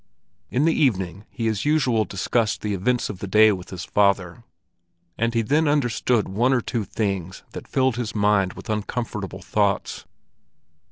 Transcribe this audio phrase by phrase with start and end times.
[0.49, 4.43] In the evening he as usual discussed the events of the day with his father,
[5.15, 10.07] and he then understood one or two things that filled his mind with uncomfortable thoughts.